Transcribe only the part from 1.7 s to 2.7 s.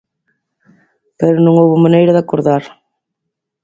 maneira de acordar.